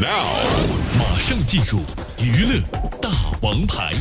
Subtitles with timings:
[0.00, 0.28] Now，
[0.96, 1.80] 马上进入
[2.22, 2.60] 娱乐
[3.02, 3.10] 大
[3.42, 3.94] 王牌。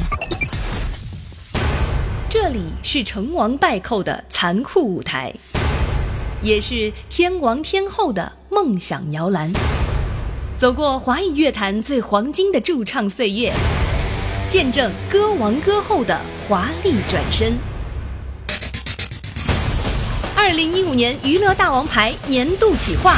[2.29, 5.33] 这里是成王败寇的残酷舞台，
[6.43, 9.51] 也是天王天后的梦想摇篮。
[10.55, 13.51] 走过华语乐坛最黄金的驻唱岁月，
[14.47, 17.57] 见证歌王歌后的华丽转身。
[20.35, 23.15] 二零一五年娱乐大王牌年度企划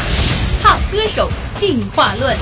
[0.64, 1.30] 好歌手
[1.60, 2.34] 进化论。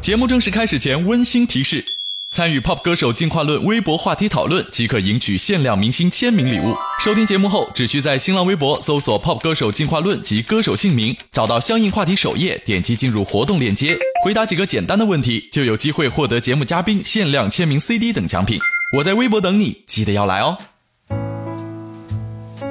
[0.00, 1.84] 节目正式开始前，温馨提示：
[2.32, 6.74] 参与 Pop 歌手进化论微博话题讨论，即可赢取限量明星签名礼物。
[7.04, 18.58] 收听节目后，只需在新浪微博搜索 “Pop 歌手进化论”及歌手姓名，找到相应话题首页，点击进入活动链接，回答几个简单的问题，就有机会获得节目嘉宾限量签名 CD 等奖品。
[18.96, 20.56] 我在微博等你，记得要来哦。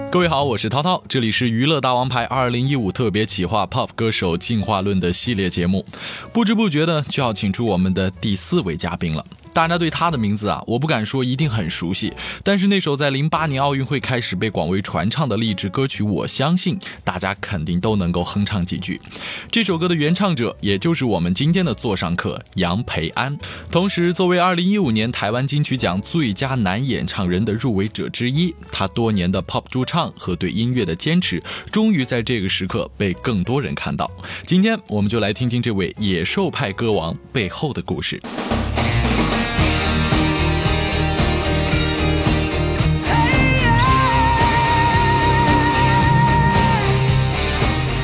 [0.10, 5.86] 各位好，我是涛涛，这里是娱乐大王牌二零一五特别企划 Pop 歌手进化论的系列节目。
[6.32, 9.26] 不知不觉的就要请出我们的第四位嘉宾了。
[9.58, 12.14] 大家对他的名字啊，我不敢说一定很熟悉，
[12.44, 19.02] 但是那首在零八年奥运会开始被广为传唱的励志歌曲《我相信》，大家肯定都能够哼唱几句。
[19.50, 23.36] 这首歌的原唱者，也就是我们今天的座上客杨培安，
[23.72, 31.42] 同时作为二零一五年台湾金曲奖最佳男演唱人的入围者之一，他多年的 pop 驻唱和对音乐的坚持，
[31.72, 34.12] 终于在这个时刻被更多人看到。
[34.46, 38.22] 今天我们就来听听这位野兽派歌王背后的故事。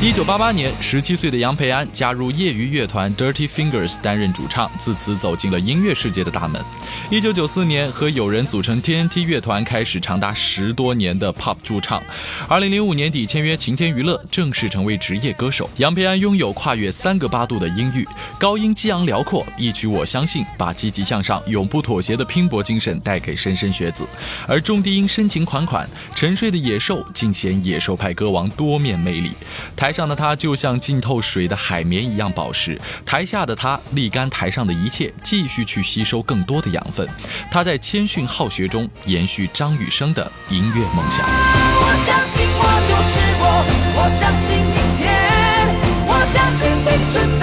[0.04, 6.62] 一九八八年，十七岁的杨培安加入业余乐团 Dirty Fingers 担任主唱，自此走进了音乐世界的大门。
[7.09, 12.04] 一九九四年，和友人组成 TNT 乐团，开始长达十多年的 Pop 驻唱。
[12.50, 15.70] 二零零五年底签约晴天娱乐，正式成为职业歌手。
[15.78, 18.06] 杨培安拥有跨越三个八度的音域，
[18.38, 24.06] 高音激昂辽阔，一曲我相信把积极向上、永不妥协的拼搏精神带给莘莘学子。
[24.50, 29.31] 而重低音深情款款，沉睡的野兽尽显野兽派歌王多面魅力。
[29.78, 37.08] 台上的他就像浸透水的海绵一样保湿，台下的他沥干台上的一切，继续去吸收更多的养分。
[37.52, 41.26] 他在谦逊好学中延续张雨生的音乐梦想。
[41.26, 43.46] 我相信我就是我，
[43.96, 45.03] 我相信明天，
[46.08, 47.40] 我相信青春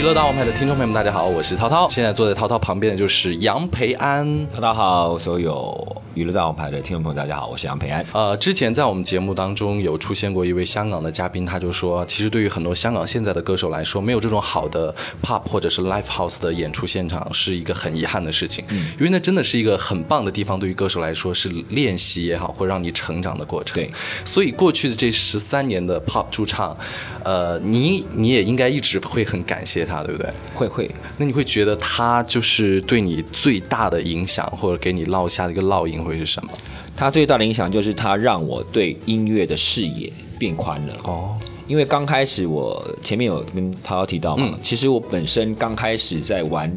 [0.00, 1.86] 娱乐大王牌的听众朋友们，大家好，我是涛涛。
[1.90, 4.46] 现在坐在涛涛旁边的就是杨培安。
[4.50, 8.04] 涛涛好，所有娱乐大王牌的听众朋友，大家好，我是杨培安。
[8.12, 23.76] 呃，之前在我们节目当中有出现过一位香港的嘉宾，他就说，其实对于很多香港现在的歌手来说，没有这种好的 pop 或者是 live house 的演出现场是一个很遗憾的事情，嗯因为那真的是一个很棒的地方，对于歌手来说是练习也好，或让你成长的过程。
[23.76, 23.88] 对，
[24.24, 26.76] 所以过去的这十三年的 pop 驻唱，
[27.22, 30.28] 呃，你你也应该一直会很感谢他，对不对？
[30.54, 36.50] 会会，那你会觉得他就是对你最大的影响，或者给你烙下的一个烙印会是什么？
[36.96, 40.94] 它最大的影响就是它让我对音乐的视野变宽了。
[41.04, 41.34] 哦，
[41.66, 46.70] 因为刚开始我前面有跟涛涛提到嘛，其实我本身刚开始在玩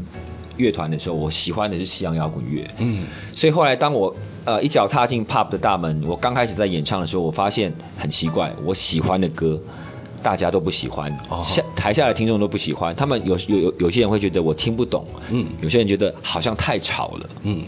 [0.57, 2.65] 乐团的时候，我喜欢的是西洋摇滚乐。
[2.79, 9.59] 嗯，所以后来当我呃一脚踏进 pop 的大门，我刚开始在演唱的时候，我发现很奇怪，我喜欢的歌。
[10.21, 11.13] 大家都不喜欢，
[11.43, 17.61] 下台下的听众都不喜欢，他们有有有有些人会觉得我听不懂，嗯，有些人觉得好像太吵了，嗯，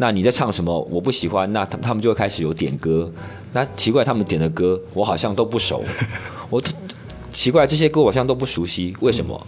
[0.00, 0.80] 那你在唱什么？
[0.90, 3.12] 我不喜欢，那他他们就会开始有点歌，
[3.52, 5.84] 那奇怪，他们点的歌我好像都不熟，
[6.48, 6.62] 我
[7.32, 9.46] 奇怪这些歌我好像都不熟悉，为什么？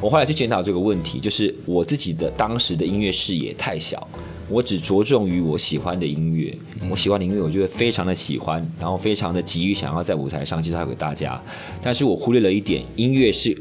[0.00, 4.08] 我后来去检讨这个问题，就是我自己的当时的音乐视野太小，
[4.48, 6.56] 我只着重于我喜欢的音乐，
[6.88, 11.38] 我喜欢的音乐，我就会非常的喜欢，然后非常的急于想要在舞台上介绍给大家，
[11.82, 13.54] 但是我忽略了一点，音乐是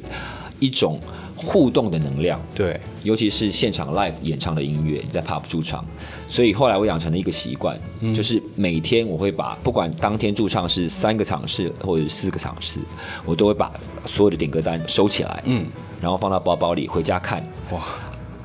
[0.60, 0.98] 一种
[1.42, 5.84] 互动的能量，对，尤其是现场 live 演唱的音乐，你在 pop 驻唱，
[6.28, 7.80] 所以后来我养成了一个习惯，
[8.14, 12.82] 就是每天我会把不管当天驻唱是三个场次或者是四个场次，
[13.26, 13.72] 我都会把
[14.06, 15.66] 所有的点歌单收起来，嗯，
[16.02, 17.82] 然后放到包包里回家看，哇，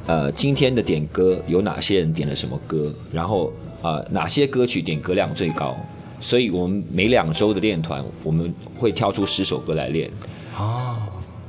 [0.07, 3.53] 呃，今天的点歌有哪些人点了什么歌，然后
[3.83, 5.77] 呃哪些歌曲点歌量最高，
[6.21, 10.09] 所以我们每两周的练团，我们会挑出十首歌来练。
[10.57, 10.97] 哦，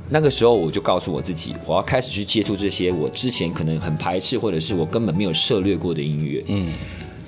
[0.08, 6.44] 那个时候我就告诉我自己，我要开始去接触这些我之前可能很排斥或者是我根本没有涉略过的音乐。
[6.46, 6.72] 嗯，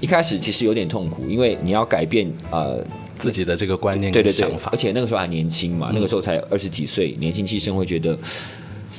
[0.01, 2.79] 一开始其实有点痛苦，因为你要改变呃
[3.17, 8.17] 自己的这个观念对对对跟想法，而且那个时候还年轻嘛，那个时候才二十几岁，年轻气盛，会觉得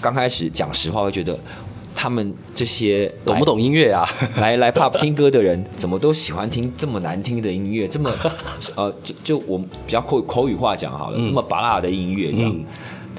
[0.01, 1.39] 刚开始讲实话会觉得
[1.95, 4.05] 他们这些懂不懂音乐啊？
[4.37, 8.13] 来来 pop 听歌的人，怎么都喜欢听这么难听的音乐，这么
[8.75, 12.51] 呃，就就我比较口口语化讲好了，这么拔辣的音乐这样。
[12.53, 12.65] 嗯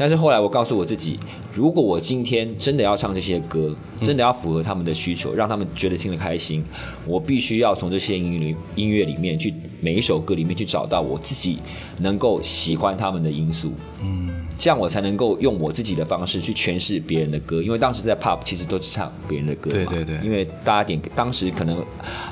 [0.01, 1.19] 但是后来我告诉我自己，
[1.53, 6.65] 如果我今天真的要唱这些歌，真的要符合他们的需求，让他们觉得听得开心，
[7.05, 9.53] 我必须要从这些音乐里音乐里面去
[9.83, 11.59] 每一首歌里面去找到我自己
[11.99, 13.75] 能够喜欢他们的因素。
[14.03, 21.79] 嗯这样我才能够用我自己的方式去诠释别人的歌，因为当时在 pop 其实都是唱别人的歌嘛，对对对因为大家点当时可能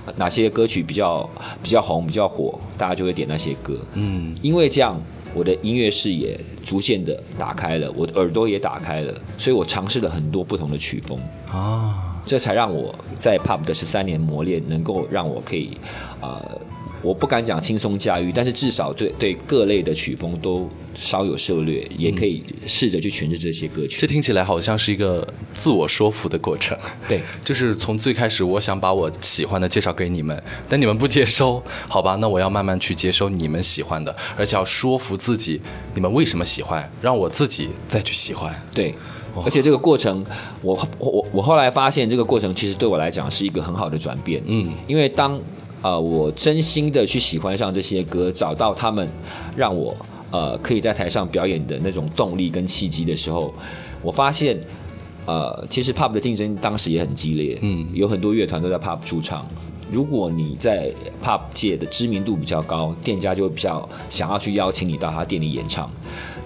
[0.04, 1.28] 呃哪些歌曲比较
[1.62, 3.78] 比较红、比较火，大家就会点那些歌。
[3.94, 5.00] 嗯，因为这样，
[5.34, 11.18] 我的音乐视野逐渐的打开了，我的耳朵也打开了，所以我尝试了很多不同的曲风，
[11.50, 15.76] 啊，这才让我在 pub 的十三年磨练，能够让我可以
[16.20, 16.60] 呃。
[17.02, 24.00] 我不敢讲轻松驾驭，但是至少对对各类的曲风都稍有涉略，也可以试着去诠释这些歌曲。
[24.00, 26.76] 这听起来好像是一个自我说服的过程。
[27.06, 32.16] 对， 就是从最开始，我想把我喜欢的介绍给你们，但你们不接收，好吧？
[32.16, 35.60] 那我要慢慢去接收你们喜欢的，而且要说服自己，
[35.94, 38.52] 你们为什么喜欢，让我自己再去喜欢。
[38.74, 38.94] 对，
[39.44, 40.24] 而且这个过程，
[40.62, 44.42] 我我我我后来发现，这个过程其实对我来讲是一个很好的转变。
[44.46, 45.40] 嗯，因为当
[45.82, 49.08] 呃我真心的去喜欢上这些歌，找到他们
[49.56, 49.96] 让我
[50.30, 53.52] 呃可以在台上表演的那种动力跟契机的时候，
[54.02, 54.58] 我发现。
[55.30, 59.46] 呃，其实 pop 的竞争当时也很激烈，嗯有很多乐团都在 pop 驻唱。
[59.90, 60.90] 如果你在
[61.22, 65.90] pop 界的知名度比较高，店家就会比较想要去邀请你到他店里演唱。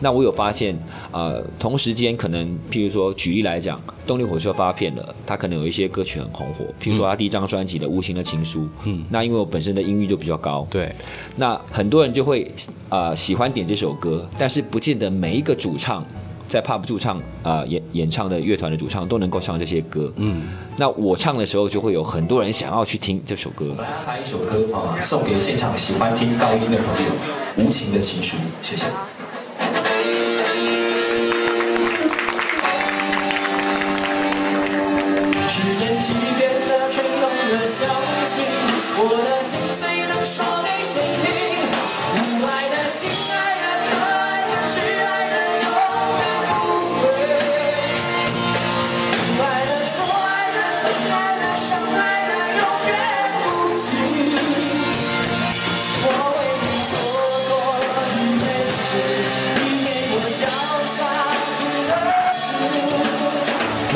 [0.00, 0.76] 那我有发现，
[1.12, 9.04] 呃，同时间可能，譬如说，举例来讲，动力火车发片了，他可能有一些歌曲很红火，譬如说他第一张专辑的《无情的情书》，嗯。
[9.10, 10.92] 那因为我本身的音域就比较高，对，
[11.36, 12.50] 那很多人就会
[12.88, 16.04] 呃喜欢点这首歌，但是不见得每一个主唱
[16.52, 20.12] 在 pub 驻唱啊、呃演演唱的乐团的主唱都能够唱这些歌。
[20.16, 20.42] 嗯，
[20.76, 23.68] 那我唱的时候，就会有很多人想要去听这首歌。
[23.70, 28.84] 我们来安排一首歌啊，送给现场喜欢听高音的朋友，《无情的情书》，谢谢。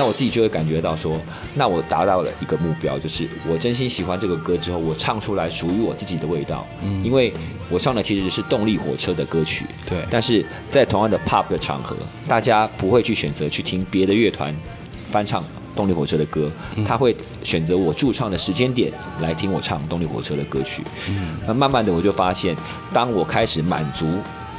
[0.07, 1.21] 我自己就会感觉到说，
[1.55, 6.67] 那我达到了一个目标，就是我真心喜欢这个歌之后，我唱出来属于我自己的味道。
[6.83, 7.33] 嗯，因为
[7.69, 11.97] 我唱的其实是动力火车的歌曲，对但是在同样的 pop 的场合，
[12.29, 14.55] 大家不会去选择去听别的乐团
[15.11, 15.43] 翻唱
[15.75, 16.51] 动力火车的歌，
[16.87, 20.83] 他会选择我驻唱的时间点来听我唱动力火车的歌曲。
[21.09, 22.57] 嗯，那慢慢的我就发现，
[22.93, 24.07] 当我开始满足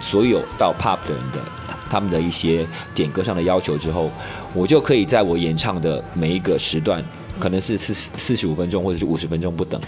[0.02, 1.40] 所有到 pop 的人的
[1.90, 4.10] 他们的一些点歌上的要求之后，
[4.54, 7.04] 我就可以在我演唱的每一个时段，
[7.40, 9.80] 可能是四四十五分钟或者是五十分钟不等，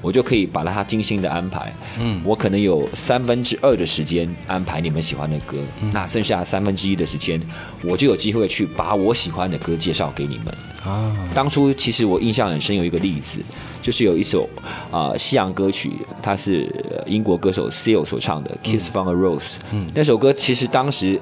[0.00, 1.72] 我就可以把它精心的安排。
[1.98, 5.58] 嗯，我可能有三分之二的时间安排你们喜欢的歌，
[5.92, 7.40] 那剩下三分之一的时间，
[7.82, 10.46] 我就有机会去把我喜欢的歌介绍给你们。
[10.84, 13.40] 啊，当初其实我印象很深，有一个例子，
[13.80, 14.46] 就是有一首
[14.90, 15.92] 啊、西洋歌曲，
[16.22, 19.38] 它是呃英国歌手 Seal 所唱的《Kiss from a Rose》。
[19.72, 21.18] 嗯，那首歌其实当时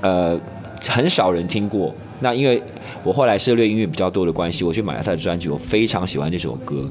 [0.00, 0.38] 呃
[0.88, 1.94] 很少人听过。
[2.20, 2.62] 那因为
[3.04, 6.88] 我后来涉猎音乐比较多的关系，我去买了他的专辑，我非常喜欢这首歌。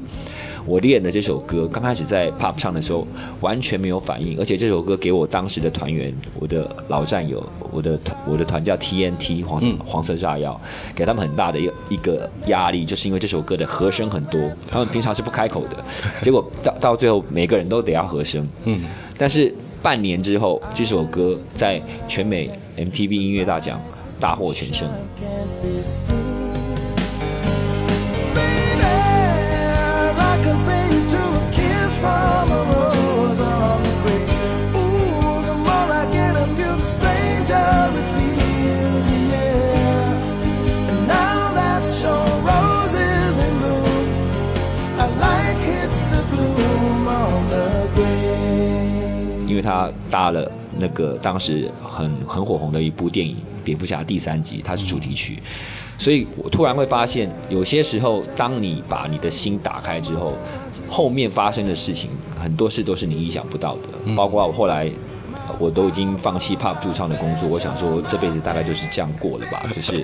[0.64, 3.06] 我练的这首歌，刚开始在 pop 唱的时候
[3.40, 10.60] 完全没有反应，而且这首歌给我当时的团员，我的老战友，我的团我的团叫 TNT 黄色、黄色炸药，
[10.94, 15.76] 给他们很大的一一个压力，就是因为这首歌的和声很多，他们平常是不开口的，
[16.20, 18.82] 结果到到最后每个人都得要和声，嗯，
[19.16, 19.54] 但是
[19.86, 23.80] 半年之后，这首歌在全美 MTV 音乐大奖
[24.18, 24.88] 大获全胜。
[50.16, 55.38] 搭了那个当时很很火红的一部电影《蝙蝠侠》第三集，它是主题曲。
[55.98, 60.32] 所以我突然会发现，有些时候，当你把你的心打开之后，
[60.88, 62.08] 后面发生的事情，
[62.40, 64.14] 很多事都是你意想不到的。
[64.16, 64.90] 包括我后来，
[65.58, 70.02] 我都已经放弃 pop 驻唱的工作，我想说这辈子大概就是这样过了吧，就是，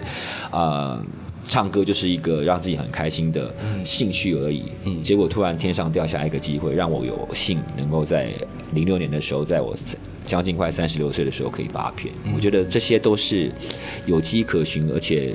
[0.51, 1.03] 呃。
[1.49, 3.53] 唱歌就是一个让自己很开心的
[3.85, 4.65] 兴趣而已，
[5.03, 8.33] 结果突然天上掉下一个机会，让我有幸能够在
[8.73, 9.75] 零六年的时候，在我
[10.25, 12.15] 将近快三十六岁的时候可以发片。
[12.35, 13.53] 我觉得这些都是
[14.07, 15.35] 有迹可循，而且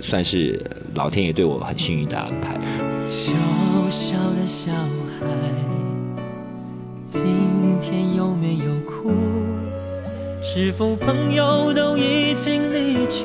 [0.00, 0.60] 算是
[0.94, 2.58] 老天爷对我很幸运的安排。
[3.08, 3.32] 小
[3.90, 4.72] 小的小
[5.20, 5.26] 孩，
[7.06, 7.22] 今
[7.80, 9.12] 天有没有哭？
[10.42, 13.24] 是否朋友都已经离去，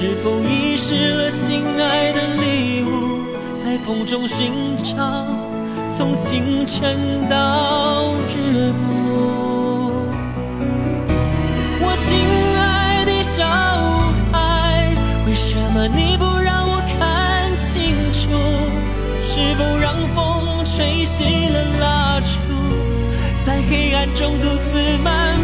[0.00, 3.24] 是否遗失了心爱的礼物，
[3.56, 5.26] 在风中寻找，
[5.92, 10.06] 从清晨到日暮。
[11.80, 12.16] 我亲
[12.56, 13.44] 爱的小
[14.30, 14.94] 孩，
[15.26, 18.30] 为什么你不让我看清楚？
[19.26, 22.38] 是否让风吹熄了蜡烛，
[23.36, 25.36] 在黑暗中独自漫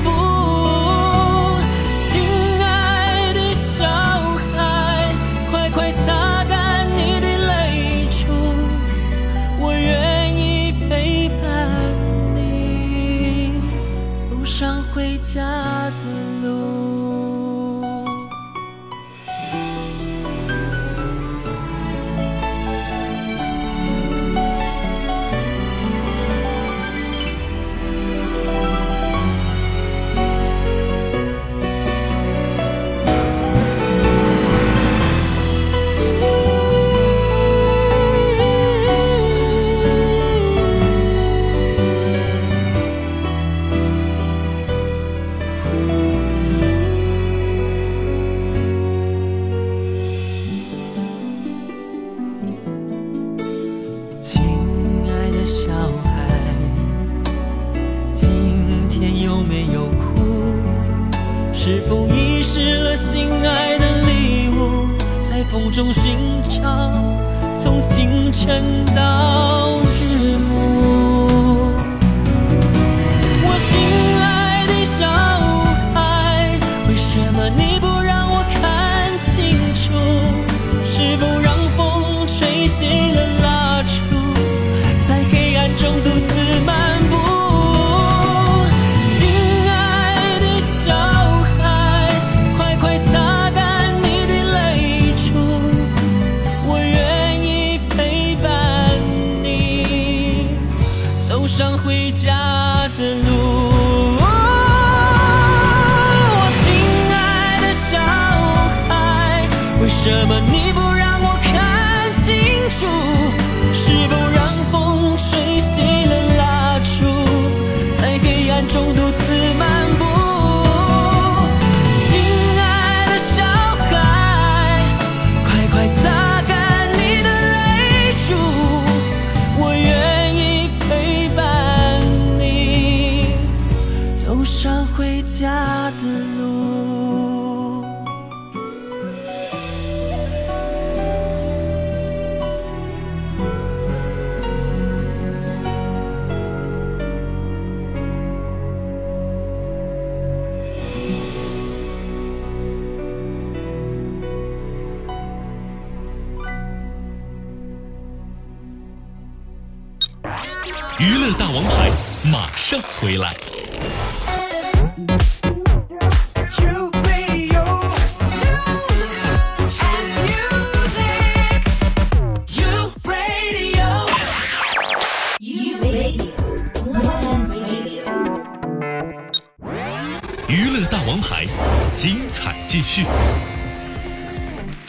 [181.95, 183.05] 精彩继续。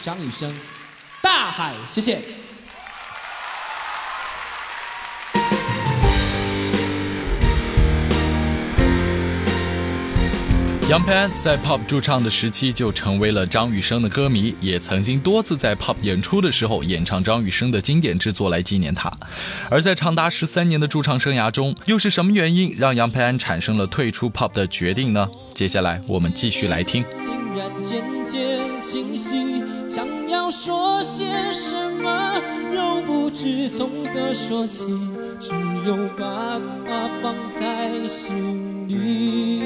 [0.02, 0.54] 张雨生，
[1.22, 2.18] 大海，谢谢。
[10.88, 19.12] 杨培安在 Pop 驻唱的时期就成为了张雨生的歌迷，也曾经多次在 Pop 演出的时候演唱张雨生的经典之作来纪念他。
[19.68, 25.28] 而在长达十三年的驻唱生涯中，又是什么原因让杨培安产生了退出 Pop 的决定呢？
[25.52, 27.04] 接下来我们继续来听。
[27.16, 32.40] 竟然渐渐清晰，想要说些什么，
[32.72, 34.84] 又不知从何说起，
[35.40, 35.50] 只
[35.84, 39.64] 有把它放在心里。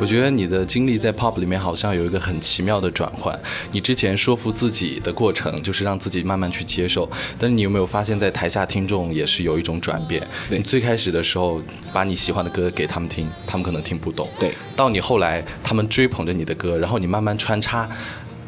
[0.00, 3.38] 我觉得你的经历在 pop 里面好像有一个很奇妙的转换。
[3.70, 7.06] 你之前说服自己的过程，就是让自己慢慢去接受。
[7.38, 10.26] 但是你有没有发现，在台下听众也是有一种转变？
[10.48, 11.60] 对你最开始的时候，
[11.92, 14.26] 把你喜欢的歌给他们听，他们可能听不懂。
[14.38, 17.86] 对，到你后来，他们追捧着你的歌，然后你慢慢穿插。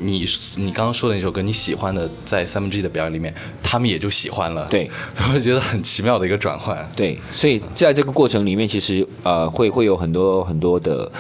[0.03, 3.33] 你你刚刚说的那首歌，你喜欢的，在三分之一的表演里面，
[3.63, 4.67] 他们也就喜欢了。
[4.69, 4.91] 对，
[5.33, 6.77] 我觉得很奇妙的一个转换。
[6.97, 11.11] 对，所以在这个过程里面，其实呃会会有很多很多的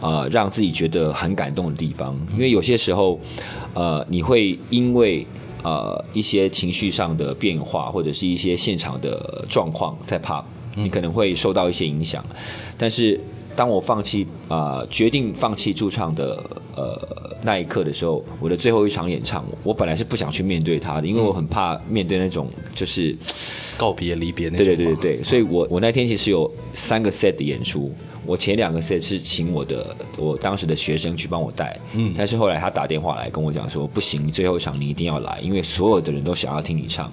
[0.00, 3.20] 呃让自己觉得很感动的地方，因为有些时候
[3.74, 5.26] 呃你会因为
[5.62, 10.44] 呃一些情绪上的变化，或者是一些现场的状况在 pop，
[10.74, 12.24] 你可能会受到一些影响，
[12.76, 13.20] 但是。
[13.54, 16.42] 当我放弃啊、呃决定放弃驻唱的
[16.76, 23.16] 呃那一刻的时候，我的最后一场演唱，我本来是不想去面对他的，因为我很怕面对那种就是
[23.76, 24.76] 告别离别那种对。
[24.76, 27.92] 对对对对，所以我我那天其实有三个 set 的演出，
[28.24, 37.10] 我前两个 set 是请我的我当时的学生去帮我带，嗯，但是后来他打电话来跟我讲说，不行，最后一场你一定要来，因为所有的人都想要听你唱。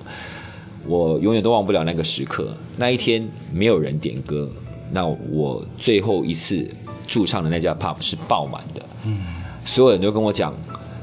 [0.88, 4.50] 我永远都忘不了那个时刻，那一天没有人点歌，
[4.92, 6.68] 那我最后一次
[7.08, 9.20] 驻唱的那家 pub 是爆满的，嗯，
[9.66, 10.54] 所有人都跟我讲，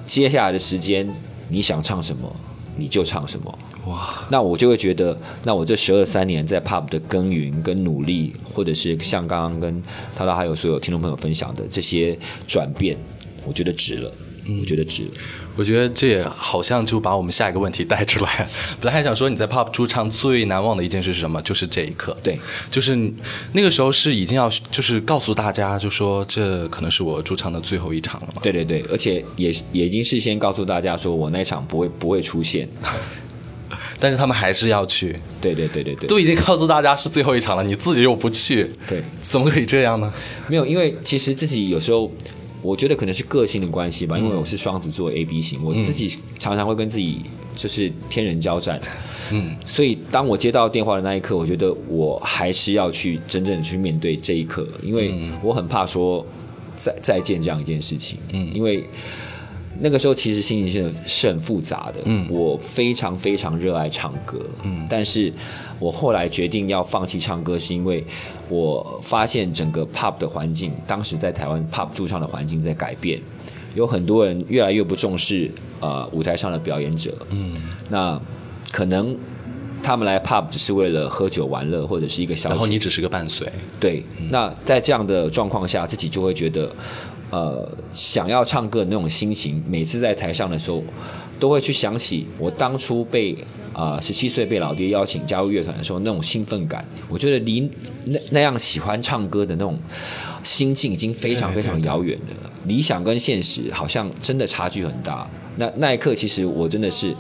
[0.07, 1.09] 接下来的时间
[1.49, 2.35] 你想唱什么
[2.77, 4.27] 你就唱什么，哇。
[4.31, 9.83] 那我就会觉得，那我这十二三年在 pub 的耕耘跟努力，或者是像刚刚跟
[10.15, 12.97] 涛涛还有所有听众朋友分享的这些转变，
[13.47, 14.13] 我觉得值了，
[14.61, 15.11] 我觉得值了。
[15.57, 18.49] 我觉得这也好像就把我们下一个问题带出来了。
[18.81, 21.41] 本来还想说你在 pop 驻唱最难忘的一件事是什么？
[21.43, 22.17] 就是这一刻。
[22.23, 22.39] 对，
[22.71, 22.97] 就是
[23.53, 28.41] 那个时候是已经要就是告诉大家，就说这可能是我驻唱的最后一场了嘛。
[28.43, 32.69] 对对对，而且也也已经事先告诉大家说我那场不会不会出现。
[33.99, 40.13] 但是他们还是要去，对对对对对，都已经告诉大家是最后一场了，你自己又不去，对，怎么可以这样呢？
[40.49, 42.13] 没有，因为其实自己有时候，
[42.67, 47.23] 我觉得可能是个性的关系吧，因为我是双子座 A B 型，我自己常常会跟自己
[47.55, 48.81] 就是天人交战，
[49.31, 56.27] 嗯，所以当我接到电话的那一刻，我觉得我还是要去真正的去面对这一刻，因为我很怕说
[56.75, 58.85] 再再见这样一件事情，嗯，因为。
[59.81, 65.33] 那个时候其实心情是是很复杂的，嗯，我非常非常热爱唱歌，嗯，但是
[65.79, 68.05] 我后来决定要放弃唱歌，是因为
[68.49, 73.21] 我发现整个 pop 的环境，当时在台湾 pop 驻唱的环境在改变，
[73.75, 77.55] 有很多人越来越不重视呃舞台上的表演者，嗯，
[77.89, 78.21] 那
[78.73, 79.17] 可能
[79.83, 83.47] 他们来 pub 只是为了喝酒玩乐或者是一个小，然后你只是个伴随，
[83.79, 86.75] 对，那在这样的状况下，自己就会觉得，
[87.31, 90.83] 呃，想要唱歌的那种心情，每次在台上的时候，
[91.39, 93.37] 都会去想起我当初被
[93.73, 96.85] 啊十七岁被老爹邀请加入乐团的时候那种兴奋感。
[97.09, 97.69] 我觉得离
[98.05, 99.79] 那那样喜欢唱歌的那种
[100.43, 105.29] 心境已经非常非常遥远了，理想跟现实好像真的差距很大。
[105.57, 107.15] 那那一刻，其实我真的是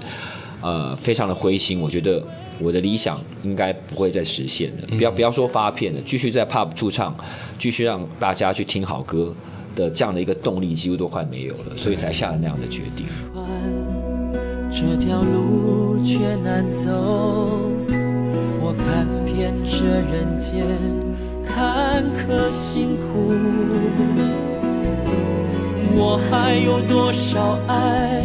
[0.60, 2.22] 呃非常的灰心，我觉得。
[2.58, 7.14] 我的理想应该不会再实现了，不要不要说发片了，继续在 pub 驻唱，
[7.58, 9.34] 继续让大家去听好歌
[9.76, 13.06] 的这样的一个动力几乎都快没有了，所以才下了那样的决定。
[14.68, 16.90] 这条路却难走，
[18.60, 20.66] 我看遍这人间
[21.46, 23.32] 坎坷辛苦，
[25.96, 28.22] 我还有多少爱，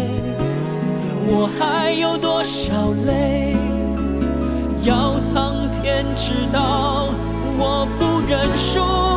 [1.27, 3.55] 我还有多少泪，
[4.83, 7.07] 要苍天知道
[7.57, 9.10] 我不认输。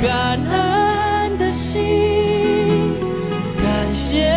[0.00, 1.82] 感恩的心，
[3.56, 4.30] 感谢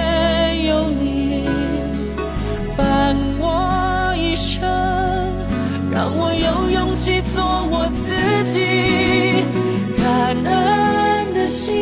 [0.68, 1.48] 有你
[2.76, 4.62] 伴我一生，
[5.92, 8.16] 让我有勇气做我自
[8.52, 9.46] 己。
[10.02, 11.74] 感恩的心，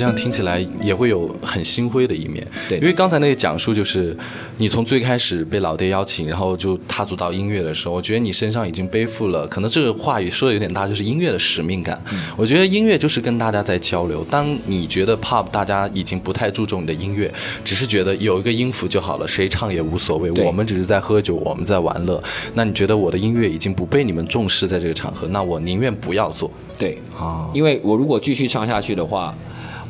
[0.00, 2.44] 这样听起来也会有很心灰的一面。
[2.70, 4.16] 对因为刚才那个讲述就是
[4.56, 12.02] 你从最开始被老爹邀请，然后就踏足到音乐的时候，我觉得你身上已经背负了，可能这个话语说的有点大，就是音乐的使命感。
[12.34, 14.24] 我觉得音乐就是跟大家在交流。
[14.30, 17.30] 当你觉得 pop 大家已经不太注重你的音乐，
[17.62, 22.22] 只是觉得有一个音符就好了，谁唱也无所谓，我们只是在喝酒，我们在玩乐。
[22.54, 26.50] 那你觉得我的音乐已经不被你们重视在这个场合，那我宁愿不要做。
[26.78, 29.34] 对，啊因为我如果继续唱下去的话，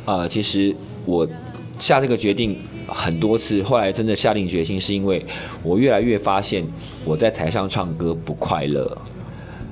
[0.05, 1.27] 啊，其实我
[1.79, 5.25] 下这个决定很多次，后来真的下定决心，是因为
[5.63, 6.65] 我越来越发现
[7.05, 8.97] 我在台上唱歌不快乐。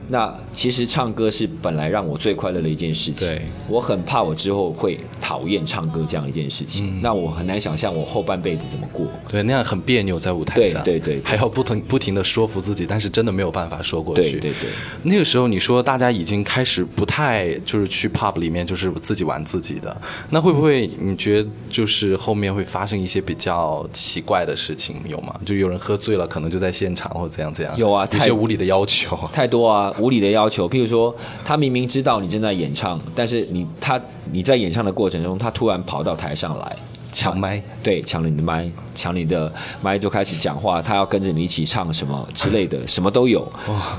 [0.10, 3.26] 那其实唱歌是本来让我最快乐的一件事情。
[3.26, 6.98] 对，我很怕我之后会讨厌唱歌这样一件事情。
[6.98, 9.08] 嗯那我很难想象我后半辈子怎么过。
[9.30, 14.32] 对，那样很别扭，在舞台上，对对对对还要不停不停的说服自己，但是真的没有办法说过去。
[14.32, 14.70] 对对对，
[15.04, 19.96] 那个时候你说大家已经开始不太就是去 pub 里面就是自己玩自己的，
[20.30, 25.34] 那会不会你觉得就是后面会发生一些比较奇怪的事情有吗？
[25.46, 27.78] 就有人喝醉了，可能就在现场或者怎样怎样？
[27.78, 29.18] 有啊太有些无理的要求。
[29.32, 30.68] 太多啊，无理的要求。
[30.68, 34.00] 譬如说，他明明知道你正在演唱，但是你他
[34.32, 36.76] 你在演唱的过程中，他突然跑到台上来
[37.12, 43.48] 抢麦，对，抢了你的麦，抢你的麦就开始讲话，他要跟着你一起唱什么之类的，什么都有。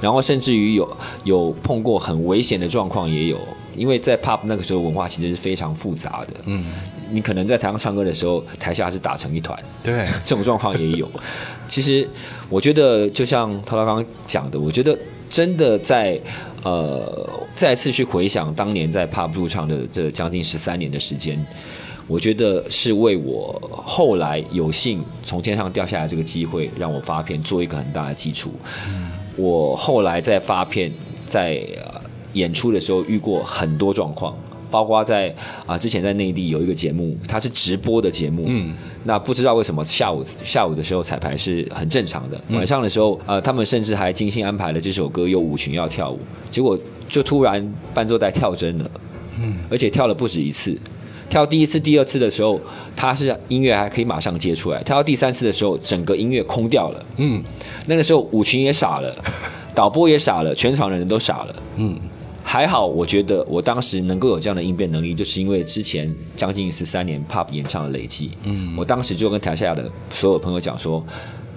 [0.00, 3.38] 然后甚至于有有碰过很危险的状况也有，
[3.76, 6.34] 因为在 pop 那个时候文化其实是非常复杂的。
[6.46, 6.66] 嗯，
[7.10, 9.58] 你可能在台上唱歌的时候，台下是打成一团。
[9.82, 11.10] 对， 这种状况也有。
[11.66, 12.08] 其实
[12.48, 14.96] 我觉得，就像涛涛刚刚讲的，我觉得
[15.30, 16.20] 真的在
[16.64, 21.42] 呃再次去回想当年在 pub 驻唱的这将近十三年的时间，
[22.08, 28.50] 我觉得是为我后来有幸从天上掉下来这个机会，让我发片做一个很大的基础。
[29.36, 30.92] 我后来在发片
[31.24, 32.00] 在、呃、
[32.32, 34.36] 演出的时候遇过很多状况。
[34.70, 35.34] 包括在
[35.66, 38.72] 啊、之前在内地有一个节目，它是直播的节目，嗯，
[39.04, 46.18] 那不知道为什么下午下午的时候彩排是很正常的，晚上的时候，呃，他们甚至还精心安排了这首歌有舞群要跳舞，
[46.50, 46.78] 结果
[47.08, 48.90] 就突然伴奏带跳针了，
[49.42, 50.76] 嗯，而且跳了不止一次。
[51.28, 52.60] 跳第一次、第二次的时候，
[52.96, 57.06] 它是音乐还可以马上接出来；跳到第三次的时候，整个音乐空掉了。
[57.18, 57.40] 嗯
[57.86, 59.14] 那个时候舞群也傻了，
[59.72, 61.54] 导播也傻了，全场的人都傻了。
[61.76, 61.96] 嗯，
[62.52, 68.32] 还好，我觉得我当时能够有这样的应变能力，就是因为之前将近十三年 pop 演唱的累积。
[68.42, 71.00] 嗯，我当时就跟台下的所有朋友讲说，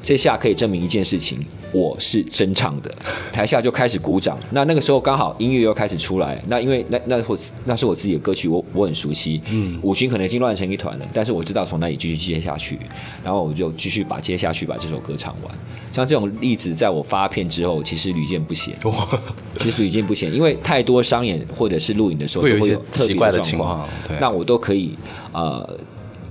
[0.04, 1.40] 这下可以证明一件事情，
[1.72, 2.94] 我是真唱的。
[3.32, 4.38] 台下就开始鼓掌。
[4.52, 9.42] 那那个时候刚好音乐又开始出来，那因为那那我那是我自己的歌曲，我我很熟悉。
[9.50, 12.78] 嗯，舞群可能已经乱成一团了，但是我知道从哪里继续接下去，
[13.24, 15.56] 然后我就继续把接下去把这首歌唱完。
[15.94, 18.76] 像这种例子，在我发片之后，其实屡见不鲜。
[19.60, 24.98] 其实屡见不鲜，因为太多商演或者是录影的时候都会有一些特别奇怪的情状况况对那我都可以
[25.32, 25.80] 呃，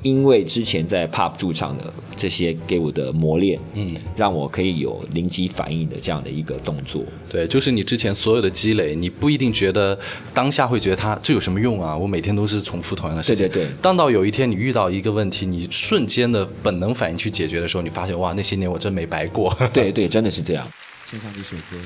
[0.02, 7.04] 因为之前在 pop 驻唱的这些给我的磨练，嗯，让我可以有灵机反应的这样的一个动作。
[7.28, 9.98] 对，就是你之前所有的积累，你不一定觉得
[10.34, 11.96] 当下会觉得它这有什么用啊？
[11.96, 13.46] 我每天都是重复同样的事情。
[13.48, 19.56] 对对对当到有一天你遇到一个问题，你瞬间的本能反应去解决的时候，你发现哇，那些年我真没白过。
[19.72, 20.66] 对对，真的是这样。
[21.06, 21.76] 献上一首歌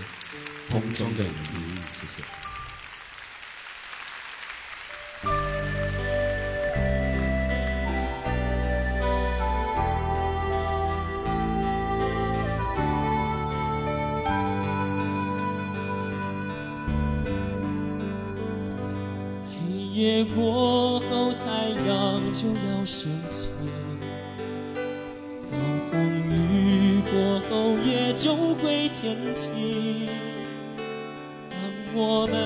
[0.72, 1.26] 《风中的雨》，
[1.92, 2.35] 谢谢。
[20.36, 23.48] 过后，太阳就要升起。
[25.50, 25.52] 暴
[25.90, 25.94] 风
[26.30, 30.06] 雨过后，也就会天晴。
[31.50, 31.58] 当
[31.94, 32.36] 我们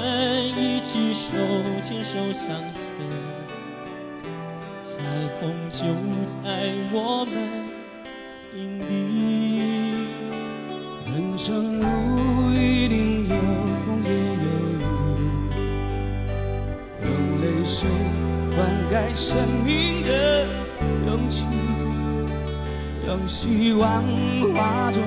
[0.56, 1.12] 一起。
[1.12, 1.36] 手
[1.82, 2.88] 牵手向前，
[4.82, 4.96] 彩
[5.38, 5.84] 虹就
[6.26, 6.40] 在
[6.92, 7.32] 我们
[19.14, 20.46] 生命的
[21.06, 21.44] 勇气，
[23.06, 24.04] 让希望
[24.54, 25.02] 化作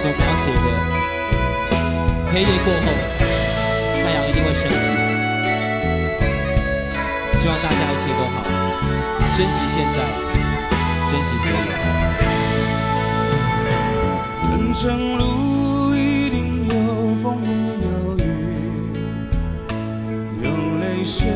[0.00, 0.56] 所描写的
[2.32, 2.86] 黑夜过后
[4.02, 4.86] 太阳一定会升起。
[7.38, 8.34] 希望大家一切都好
[9.36, 9.96] 珍惜现在
[11.10, 11.68] 珍惜所有。
[14.50, 15.22] 人生路
[15.94, 16.74] 一定有
[17.22, 17.50] 风也
[17.84, 18.18] 有雨
[20.42, 20.46] 用
[20.80, 21.30] 泪水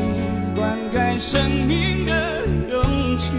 [0.56, 0.58] 灌
[0.94, 3.30] 溉生命的勇气。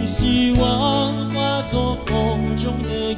[0.00, 3.16] 你希望化作风中的雨，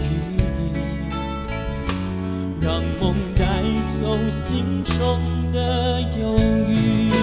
[2.61, 3.45] 让梦带
[3.87, 5.21] 走心中
[5.53, 6.37] 的忧
[6.69, 7.18] 郁。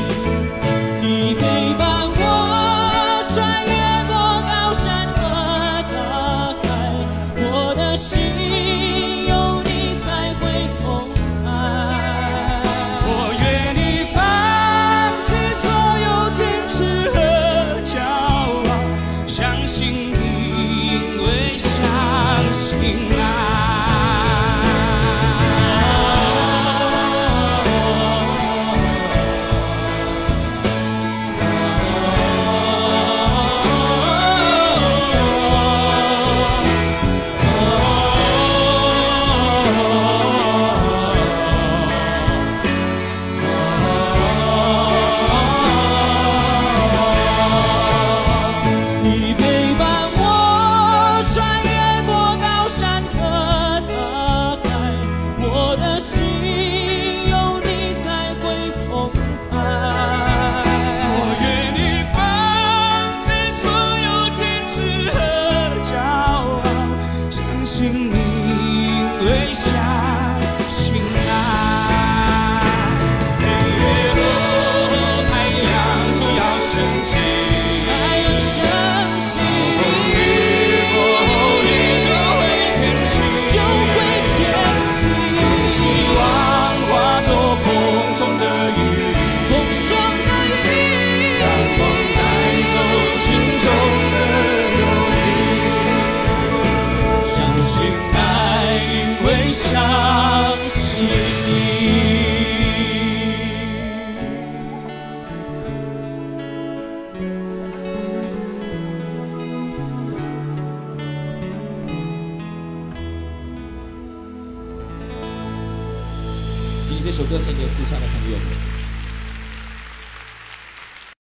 [22.86, 23.25] looking